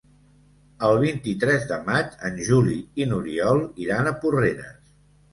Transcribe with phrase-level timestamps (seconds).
[0.85, 4.81] El vint-i-tres de maig en Juli i n'Oriol iran a Porreres.